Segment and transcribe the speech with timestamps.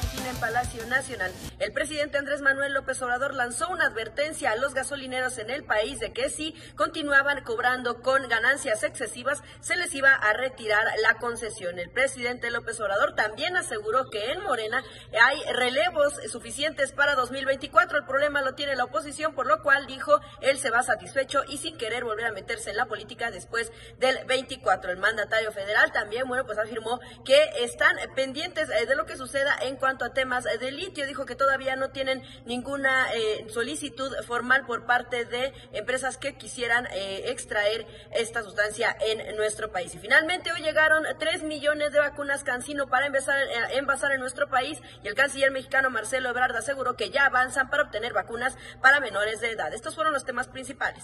[0.00, 0.29] Bye.
[0.88, 1.30] Nacional.
[1.58, 6.00] El presidente Andrés Manuel López Obrador lanzó una advertencia a los gasolineros en el país
[6.00, 11.78] de que si continuaban cobrando con ganancias excesivas, se les iba a retirar la concesión.
[11.78, 14.82] El presidente López Obrador también aseguró que en Morena
[15.20, 17.98] hay relevos suficientes para 2024.
[17.98, 21.58] El problema lo tiene la oposición, por lo cual dijo él se va satisfecho y
[21.58, 24.90] sin querer volver a meterse en la política después del 24.
[24.90, 29.54] El mandatario federal también, bueno, pues afirmó que están pendientes eh, de lo que suceda
[29.60, 31.06] en cuanto a temas de litio.
[31.06, 36.86] Dijo que todavía no tienen ninguna eh, solicitud formal por parte de empresas que quisieran
[36.92, 39.94] eh, extraer esta sustancia en nuestro país.
[39.94, 43.36] Y finalmente hoy llegaron 3 millones de vacunas Cancino para empezar,
[43.72, 47.82] envasar en nuestro país y el canciller mexicano Marcelo Ebrard aseguró que ya avanzan para
[47.82, 49.72] obtener vacunas para menores de edad.
[49.74, 51.02] Estos fueron los temas principales.